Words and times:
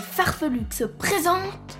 Farfelux 0.00 0.66
se 0.70 0.84
présentent. 0.84 1.78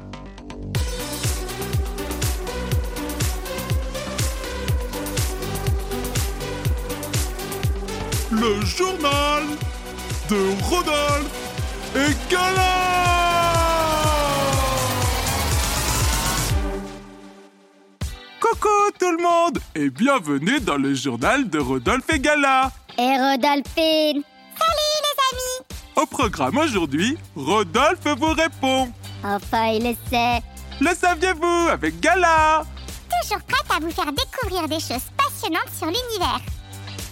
Le 8.31 8.61
journal 8.65 9.43
de 10.29 10.65
Rodolphe 10.65 11.97
et 11.97 12.31
Gala. 12.31 12.89
Coucou 18.41 18.69
tout 18.99 19.11
le 19.11 19.23
monde 19.23 19.59
et 19.75 19.91
bienvenue 19.91 20.61
dans 20.61 20.77
le 20.77 20.95
journal 20.95 21.49
de 21.49 21.59
Rodolphe 21.59 22.13
et 22.13 22.21
Gala. 22.21 22.71
Et 22.99 23.17
Rodolphine 23.17 24.23
Au 26.01 26.07
programme 26.07 26.59
aujourd'hui, 26.59 27.19
Rodolphe 27.35 28.07
vous 28.17 28.33
répond 28.33 28.89
Enfin, 29.25 29.67
il 29.73 29.83
le 29.83 29.97
sait. 30.09 30.41
Le 30.81 30.95
saviez-vous 30.95 31.69
avec 31.73 31.99
Gala? 31.99 32.63
Toujours 33.21 33.43
prête 33.43 33.67
à 33.77 33.81
vous 33.81 33.91
faire 33.91 34.13
découvrir 34.13 34.69
des 34.69 34.79
choses 34.79 35.09
passionnantes 35.17 35.73
sur 35.77 35.87
l'univers. 35.87 36.41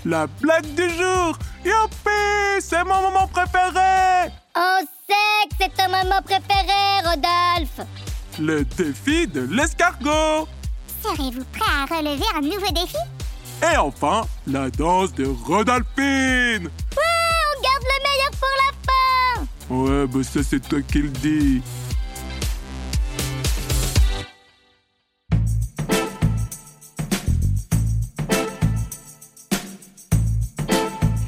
La 0.05 0.29
blague 0.41 0.73
du 0.77 0.89
jour 0.91 1.37
Youpi 1.65 2.61
C'est 2.61 2.85
mon 2.85 3.01
moment 3.11 3.27
préféré 3.27 4.31
On 4.55 4.79
sait 5.09 5.49
que 5.51 5.55
c'est 5.61 5.77
ton 5.77 5.89
moment 5.91 6.23
préféré, 6.25 7.01
Rodolphe. 7.05 7.81
Le 8.39 8.65
défi 8.65 9.27
de 9.27 9.49
l'escargot 9.51 10.47
Serez-vous 11.03 11.45
prêt 11.53 11.73
à 11.83 11.93
relever 11.93 12.25
un 12.37 12.41
nouveau 12.41 12.71
défi? 12.73 12.97
Et 13.73 13.77
enfin, 13.79 14.23
la 14.47 14.71
danse 14.71 15.13
de 15.15 15.27
Rodolphine 15.27 16.69
On 16.93 17.63
garde 17.63 17.83
le 17.83 17.99
meilleur 18.05 18.31
pour 18.39 18.55
la 18.59 18.71
fin. 18.73 18.76
Ouais, 19.69 20.07
bah 20.07 20.23
ça 20.23 20.43
c'est 20.45 20.61
toi 20.61 20.81
qui 20.81 21.03
le 21.03 21.09
dis. 21.09 21.63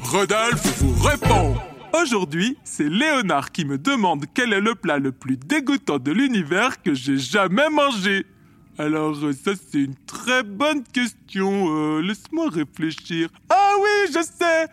Rodolphe 0.03 0.81
vous 0.81 1.07
répond 1.07 1.55
Aujourd'hui, 2.01 2.57
c'est 2.63 2.87
Léonard 2.87 3.51
qui 3.51 3.65
me 3.65 3.77
demande 3.77 4.25
quel 4.33 4.53
est 4.53 4.61
le 4.61 4.73
plat 4.73 4.99
le 4.99 5.11
plus 5.11 5.37
dégoûtant 5.37 5.99
de 5.99 6.11
l'univers 6.11 6.81
que 6.81 6.93
j'ai 6.93 7.17
jamais 7.17 7.69
mangé. 7.69 8.25
Alors 8.79 9.13
euh, 9.23 9.33
ça 9.33 9.51
c'est 9.55 9.79
une 9.79 9.95
très 10.07 10.41
bonne 10.41 10.83
question. 10.83 11.67
Euh, 11.67 12.01
Laisse-moi 12.01 12.49
réfléchir. 12.49 13.27
Ah 13.49 13.73
oui, 13.77 14.13
je 14.13 14.23
sais. 14.23 14.67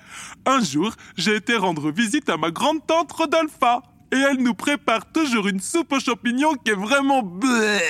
Un 0.47 0.63
jour, 0.63 0.95
j'ai 1.17 1.35
été 1.35 1.57
rendre 1.57 1.91
visite 1.91 2.29
à 2.29 2.37
ma 2.37 2.53
grande 2.53 2.87
tante 2.87 3.11
Rodolpha. 3.11 3.83
Et 4.13 4.17
elle 4.17 4.37
nous 4.37 4.55
prépare 4.55 5.11
toujours 5.11 5.49
une 5.49 5.59
soupe 5.59 5.93
aux 5.93 5.99
champignons 5.99 6.55
qui 6.55 6.71
est 6.71 6.75
vraiment 6.75 7.25
bleh. 7.25 7.81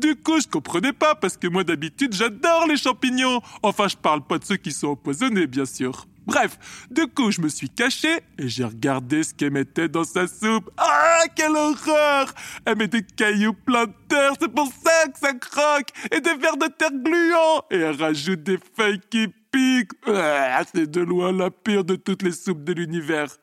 Du 0.00 0.14
coup, 0.14 0.40
je 0.40 0.46
comprenais 0.46 0.92
pas 0.92 1.16
parce 1.16 1.36
que 1.36 1.48
moi 1.48 1.64
d'habitude, 1.64 2.14
j'adore 2.14 2.68
les 2.68 2.76
champignons. 2.76 3.40
Enfin, 3.64 3.88
je 3.88 3.96
parle 3.96 4.22
pas 4.22 4.38
de 4.38 4.44
ceux 4.44 4.56
qui 4.56 4.70
sont 4.70 4.88
empoisonnés, 4.88 5.48
bien 5.48 5.64
sûr. 5.64 6.06
Bref, 6.28 6.58
du 6.90 7.06
coup, 7.06 7.30
je 7.30 7.40
me 7.40 7.48
suis 7.48 7.70
caché 7.70 8.20
et 8.38 8.48
j'ai 8.48 8.64
regardé 8.64 9.22
ce 9.22 9.32
qu'elle 9.32 9.50
mettait 9.50 9.88
dans 9.88 10.04
sa 10.04 10.26
soupe. 10.26 10.70
Ah, 10.76 11.22
quelle 11.34 11.56
horreur 11.56 12.34
Elle 12.66 12.76
met 12.76 12.86
des 12.86 13.02
cailloux 13.02 13.54
plein 13.54 13.86
de 13.86 13.92
terre, 14.08 14.34
c'est 14.38 14.52
pour 14.52 14.66
ça 14.66 15.08
que 15.08 15.18
ça 15.18 15.32
croque 15.32 15.88
Et 16.12 16.20
des 16.20 16.34
vers 16.34 16.58
de 16.58 16.66
terre 16.66 16.90
gluants 16.92 17.62
Et 17.70 17.78
elle 17.78 17.96
rajoute 17.96 18.42
des 18.42 18.58
feuilles 18.76 19.00
qui 19.10 19.28
piquent 19.50 19.92
Ah, 20.06 20.62
C'est 20.74 20.90
de 20.90 21.00
loin 21.00 21.32
la 21.32 21.50
pire 21.50 21.82
de 21.82 21.96
toutes 21.96 22.22
les 22.22 22.32
soupes 22.32 22.62
de 22.62 22.74
l'univers. 22.74 23.34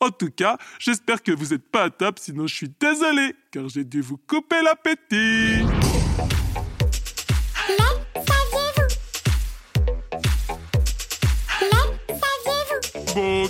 En 0.00 0.08
tout 0.08 0.30
cas, 0.30 0.56
j'espère 0.78 1.22
que 1.22 1.32
vous 1.32 1.48
n'êtes 1.48 1.70
pas 1.70 1.84
à 1.84 1.90
table, 1.90 2.16
sinon 2.18 2.46
je 2.46 2.54
suis 2.54 2.72
désolé, 2.80 3.34
car 3.52 3.68
j'ai 3.68 3.84
dû 3.84 4.00
vous 4.00 4.16
couper 4.16 4.62
l'appétit. 4.62 5.62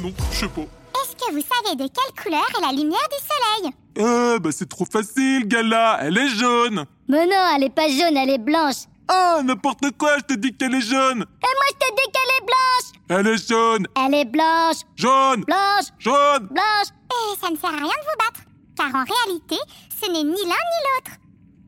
Non, 0.02 0.12
je 0.32 0.38
sais 0.38 0.48
pas. 0.48 0.60
Est-ce 0.62 1.16
que 1.16 1.32
vous 1.32 1.40
savez 1.42 1.76
de 1.76 1.88
quelle 1.88 2.22
couleur 2.22 2.44
est 2.58 2.60
la 2.66 2.72
lumière 2.72 3.08
du 3.10 3.62
soleil? 3.64 3.74
Ah, 3.98 4.38
bah 4.38 4.50
c'est 4.52 4.68
trop 4.68 4.84
facile, 4.84 5.46
Gala, 5.46 5.98
elle 6.02 6.18
est 6.18 6.28
jaune. 6.28 6.84
Mais 7.08 7.26
non, 7.26 7.44
elle 7.56 7.64
est 7.64 7.74
pas 7.74 7.88
jaune, 7.88 8.16
elle 8.16 8.30
est 8.30 8.38
blanche. 8.38 8.86
Ah, 9.08 9.40
n'importe 9.42 9.90
quoi, 9.98 10.18
je 10.18 10.34
te 10.34 10.38
dis 10.38 10.56
qu'elle 10.56 10.74
est 10.74 10.80
jaune. 10.80 11.22
Et 11.22 11.52
moi, 11.54 11.66
je 11.68 11.74
te 11.74 11.92
dis 11.96 12.12
qu'elle 12.12 12.36
est 12.36 12.46
blanche. 12.46 13.00
Elle 13.08 13.26
est 13.26 13.48
jaune, 13.48 13.86
Elle 14.06 14.14
est 14.14 14.24
blanche, 14.24 14.76
jaune, 14.96 15.44
blanche, 15.44 15.86
jaune. 15.98 16.46
blanche. 16.50 16.88
Et 17.10 17.40
ça 17.40 17.50
ne 17.50 17.56
sert 17.56 17.70
à 17.70 17.76
rien 17.76 17.82
de 17.82 17.88
vous 17.88 18.18
battre, 18.18 18.40
car 18.76 18.86
en 18.88 19.04
réalité, 19.04 19.56
ce 20.00 20.06
n'est 20.10 20.22
ni 20.22 20.42
l'un 20.42 20.64
ni 20.70 20.80
l'autre. 20.86 21.12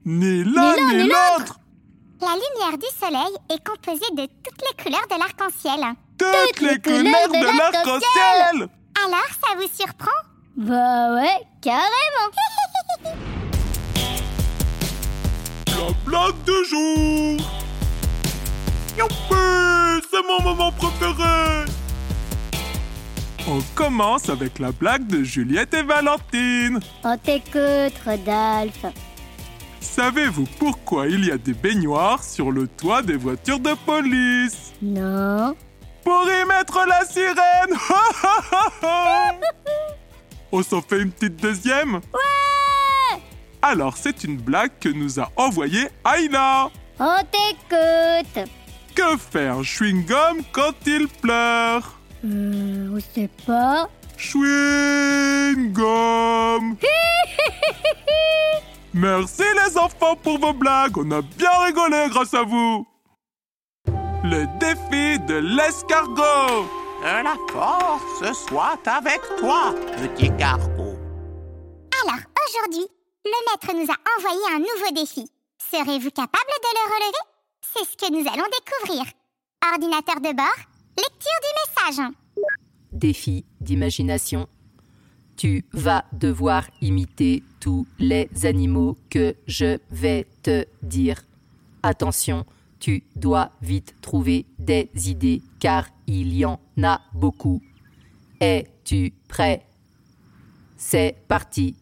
Ni 0.05 0.45
l'un 0.45 0.77
ni 0.95 1.09
l'autre. 1.09 1.59
La 2.21 2.29
lumière 2.35 2.79
du 2.79 2.87
soleil 3.01 3.35
est 3.51 3.67
composée 3.67 4.13
de 4.15 4.23
toutes 4.45 4.63
les 4.63 4.85
couleurs 4.85 5.07
de 5.11 5.19
l'arc-en-ciel. 5.19 5.81
Toutes 6.23 6.61
les 6.61 6.79
couleurs 6.79 7.29
de 7.29 7.57
l'arc-en-ciel. 7.59 8.69
Alors, 9.05 9.31
ça 9.45 9.55
vous 9.57 9.69
surprend? 9.75 10.11
Bah 10.57 11.15
ouais, 11.15 11.41
carrément. 11.61 12.31
La 15.67 15.93
blague 16.05 16.45
du 16.45 16.53
jour 16.71 17.41
Youpi 18.97 20.07
C'est 20.11 20.23
mon 20.27 20.41
moment 20.43 20.71
préféré 20.73 21.65
On 23.49 23.61
commence 23.75 24.29
avec 24.29 24.59
la 24.61 24.71
blague 24.71 25.07
de 25.09 25.25
Juliette 25.25 25.75
et 25.75 25.83
Valentine. 25.83 26.79
On 27.03 27.17
t'écoute, 27.17 27.99
Rodolphe. 28.07 28.87
Savez-vous 29.81 30.47
pourquoi 30.59 31.09
il 31.09 31.25
y 31.27 31.33
a 31.33 31.39
des 31.39 31.55
baignoires 31.55 32.23
sur 32.23 32.51
le 32.53 32.69
toit 32.69 33.03
des 33.03 33.17
voitures 33.17 33.59
de 33.59 33.75
police? 33.85 34.73
Non. 34.81 35.57
Pour 36.05 36.25
y 36.25 36.45
mettre 36.47 36.85
la 36.87 37.05
sirène. 37.05 37.77
On 40.53 40.63
s'en 40.63 40.83
fait 40.83 41.01
une 41.01 41.11
petite 41.13 41.37
deuxième 41.37 41.95
Ouais. 41.95 43.21
Alors 43.63 43.97
c'est 43.97 44.25
une 44.25 44.37
blague 44.37 44.73
que 44.81 44.89
nous 44.89 45.19
a 45.21 45.31
envoyée 45.37 45.89
Aïla 46.05 46.69
On 46.99 47.17
t'écoute. 47.31 48.51
Que 48.95 49.17
fait 49.17 49.49
un 49.49 49.63
chewing-gum 49.63 50.43
quand 50.53 50.75
il 50.87 51.09
pleure? 51.09 51.99
Euh, 52.25 52.95
on 52.95 53.01
sait 53.01 53.31
pas. 53.47 53.89
Chewing-gum 55.53 56.77
Merci 58.95 59.43
les 59.65 59.79
enfants 59.79 60.17
pour 60.23 60.39
vos 60.39 60.53
blagues, 60.53 60.99
on 60.99 61.11
a 61.13 61.23
bien 61.23 61.51
rigolé 61.65 62.09
grâce 62.11 62.35
à 62.35 62.43
vous 62.43 62.87
Le 64.33 64.47
défi 64.59 65.21
de 65.27 65.35
l'escargot 65.35 66.67
Que 67.03 67.23
la 67.23 67.37
force 67.53 68.47
soit 68.49 68.81
avec 68.89 69.21
toi, 69.39 69.75
petit 69.99 70.35
cargo. 70.39 70.97
Alors, 72.01 72.23
aujourd'hui, 72.49 72.87
le 73.27 73.39
maître 73.45 73.75
nous 73.75 73.93
a 73.93 73.99
envoyé 74.17 74.41
un 74.55 74.59
nouveau 74.59 74.91
défi. 74.95 75.31
Serez-vous 75.71 76.11
capable 76.13 76.55
de 76.63 76.71
le 76.79 76.85
relever? 76.95 77.25
C'est 77.61 77.85
ce 77.85 77.95
que 77.95 78.11
nous 78.11 78.27
allons 78.27 78.49
découvrir. 78.59 79.05
Ordinateur 79.71 80.17
de 80.17 80.35
bord, 80.35 80.61
lecture 80.97 81.41
du 81.43 81.93
message. 81.93 82.13
Défi 82.91 83.45
d'imagination. 83.61 84.49
Tu 85.37 85.67
vas 85.75 86.07
devoir 86.11 86.65
imiter 86.81 87.43
tous 87.61 87.87
les 87.99 88.31
animaux 88.45 88.97
que 89.11 89.37
je 89.47 89.77
vais 89.91 90.27
te 90.43 90.65
dire. 90.83 91.21
Attention, 91.83 92.47
tu 92.83 93.05
dois 93.15 93.53
vite 93.63 93.95
trouver 94.01 94.45
des 94.59 94.91
idées 95.09 95.41
car 95.61 95.87
il 96.09 96.35
y 96.35 96.45
en 96.45 96.59
a 96.83 97.01
beaucoup. 97.15 97.63
Es-tu 98.41 99.13
prêt? 99.29 99.65
C'est 100.77 101.15
parti. 101.29 101.77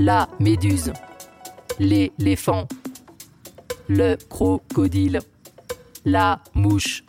La 0.00 0.28
méduse, 0.40 0.92
l'éléphant, 1.78 2.66
le 3.88 4.16
crocodile, 4.28 5.20
la 6.04 6.42
mouche, 6.54 7.04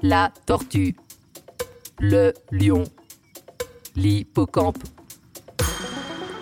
la 0.00 0.32
tortue, 0.46 0.96
le 1.98 2.32
lion. 2.50 2.84
L'hippocampe. 3.94 4.84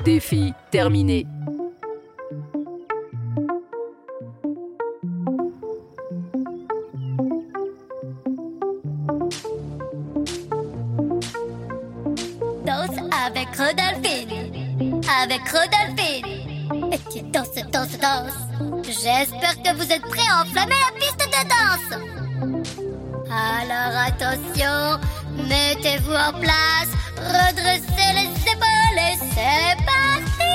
Défi 0.04 0.52
terminé. 0.70 1.26
Avec 13.28 13.48
Rodolphine. 13.56 15.02
Avec 15.22 15.42
Rodolphine. 15.48 16.92
Et 16.92 16.98
tu 17.10 17.20
danses, 17.30 17.54
danses, 17.72 17.98
danses. 17.98 18.40
J'espère 18.84 19.62
que 19.62 19.74
vous 19.76 19.92
êtes 19.92 20.02
prêts 20.02 20.28
à 20.30 20.42
enflammer 20.42 20.76
la 20.86 20.92
piste 20.98 21.18
de 21.18 21.42
danse. 21.54 21.90
Alors 23.30 23.94
attention, 24.06 24.98
mettez-vous 25.46 26.12
en 26.12 26.32
place, 26.40 26.90
redressez 27.16 28.10
les 28.18 28.30
épaules 28.52 28.98
et 28.98 29.18
c'est 29.34 29.76
parti. 29.84 30.54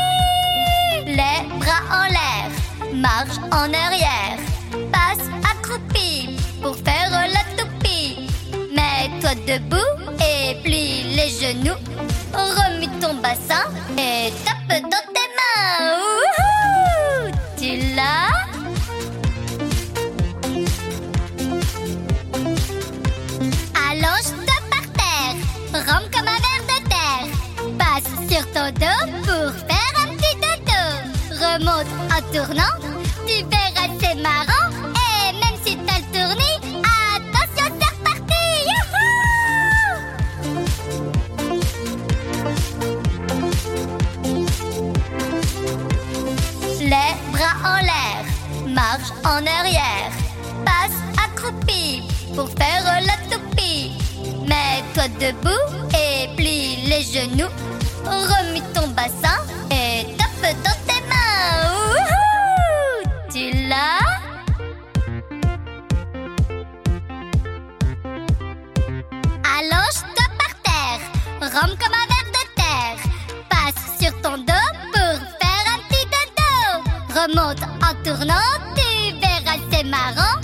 Les 1.06 1.60
bras 1.60 1.84
en 1.92 2.08
l'air, 2.10 2.50
marche 2.96 3.38
en 3.52 3.72
arrière, 3.72 4.40
passe 4.92 5.28
accroupi 5.52 6.38
pour 6.62 6.76
faire 6.78 7.12
la 7.12 7.44
toupie. 7.56 8.30
Mets-toi 8.76 9.36
debout 9.48 9.78
et 10.20 10.56
plie 10.64 11.04
les 11.16 11.30
genoux. 11.30 11.78
Remue 12.34 12.90
ton 13.00 13.14
bassin 13.16 13.66
et 13.98 14.32
tape 14.44 14.82
dans 14.82 15.08
tes 15.14 15.30
mains. 15.38 15.98
Wouhou 16.00 17.32
tu 17.58 17.72
l'as? 17.96 18.44
Allonge-toi 23.90 24.58
par 24.72 24.86
terre, 24.98 25.36
rampe 25.74 26.10
comme 26.12 26.28
un 26.28 26.40
ver 26.44 26.62
de 26.70 26.78
terre. 26.90 27.28
Passe 27.78 28.12
sur 28.30 28.44
ton 28.52 28.68
dos 28.72 29.04
pour 29.24 29.52
faire 29.68 29.94
un 30.02 30.08
petit 30.16 30.36
dodo. 30.44 30.82
Remonte 31.32 31.92
en 32.12 32.22
tournant, 32.34 32.76
pour 52.36 52.50
faire 52.50 52.84
la 53.02 53.18
toupie. 53.30 53.92
Mets-toi 54.48 55.08
debout 55.20 55.66
et 55.94 56.28
plie 56.36 56.78
les 56.88 57.04
genoux. 57.04 57.52
Remue 58.06 58.62
ton 58.74 58.88
bassin 58.90 59.40
et 59.72 60.06
tape 60.18 60.56
dans 60.64 60.80
tes 60.88 61.02
mains. 61.10 61.70
Wouhou 61.90 63.04
tu 63.32 63.52
l'as? 63.68 64.04
Allonge-toi 69.56 70.28
par 70.40 70.54
terre, 70.64 71.02
rampe 71.42 71.78
comme 71.80 71.98
un 72.02 72.08
ver 72.12 72.26
de 72.36 72.44
terre. 72.56 73.00
Passe 73.50 73.84
sur 74.00 74.14
ton 74.22 74.38
dos 74.38 74.70
pour 74.92 75.16
faire 75.40 75.66
un 75.74 75.80
petit 75.88 76.08
dodo. 76.14 76.52
Remonte 77.16 77.64
en 77.82 77.94
tournant, 78.04 78.52
tu 78.76 78.90
verras 79.20 79.60
c'est 79.72 79.86
marrant. 79.86 80.43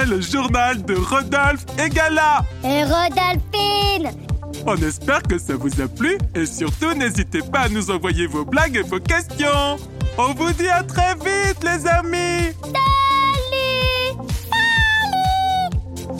C'était 0.00 0.14
le 0.14 0.20
journal 0.20 0.82
de 0.82 0.94
Rodolphe 0.94 1.66
et 1.78 1.90
Gala. 1.90 2.44
Et 2.64 2.84
Rodolphine 2.84 4.10
On 4.66 4.76
espère 4.76 5.22
que 5.22 5.38
ça 5.38 5.56
vous 5.56 5.80
a 5.80 5.88
plu 5.88 6.16
et 6.34 6.46
surtout 6.46 6.94
n'hésitez 6.94 7.42
pas 7.42 7.60
à 7.60 7.68
nous 7.68 7.90
envoyer 7.90 8.26
vos 8.26 8.44
blagues 8.44 8.76
et 8.76 8.82
vos 8.82 9.00
questions. 9.00 9.76
On 10.16 10.32
vous 10.32 10.52
dit 10.52 10.68
à 10.68 10.82
très 10.82 11.14
vite 11.14 11.62
les 11.62 11.86
amis. 11.86 12.54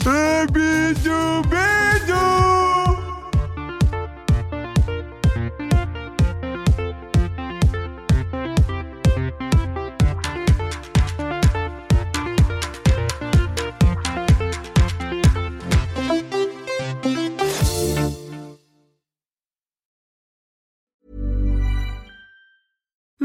Salut 0.03 0.45
Et 0.45 0.45
bisous 0.51 1.41
bisous. 1.49 2.70